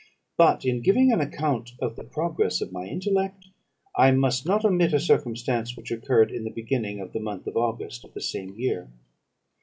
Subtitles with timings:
[0.35, 3.49] But, in giving an account of the progress of my intellect,
[3.95, 7.55] I must not omit a circumstance which occurred in the beginning of the month of
[7.55, 8.89] August of the same year.